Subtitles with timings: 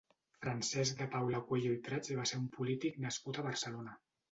[0.45, 3.99] Francesc de Paula Cuello i Prats va ser un polític nascut a Barcelona.